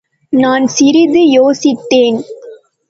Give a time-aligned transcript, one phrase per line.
[0.33, 2.19] நான் சிறிது யோசித்தேன்.